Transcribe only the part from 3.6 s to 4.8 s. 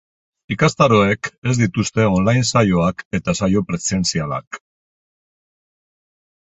presentzialak.